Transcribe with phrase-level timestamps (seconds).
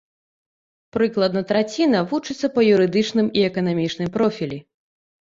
[0.97, 4.57] Прыкладна траціна вучыцца па юрыдычным і эканамічным профілі.